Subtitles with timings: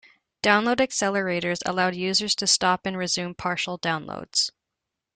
[0.41, 4.49] Download accelerators allowed users to stop and resume partial downloads.